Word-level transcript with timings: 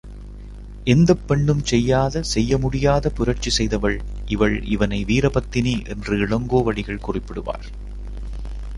எந்தப் 0.85 1.27
பெண்ணும் 1.27 1.63
செய்யாத, 1.63 2.21
செய்ய 2.23 2.57
முடியாத 2.57 3.09
புரட்சி 3.09 3.49
செய்தவள் 3.49 3.97
இவள் 4.25 4.63
இவளை 4.63 5.05
வீரபத்தினி 5.05 5.87
என்று 5.87 6.17
இளங்கோவடிகள் 6.17 7.03
குறிப்பிடுவார். 7.07 7.67